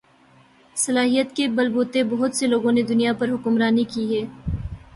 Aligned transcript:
صلاحیت 0.75 1.35
کے 1.35 1.47
بل 1.47 1.71
بوتے 1.73 2.03
بہت 2.03 2.35
سے 2.35 2.47
لوگوں 2.47 2.71
نے 2.71 2.81
دنیا 2.83 3.13
پر 3.19 3.29
حکمرانی 3.29 3.83
کی 3.83 4.05
ہے 4.15 4.25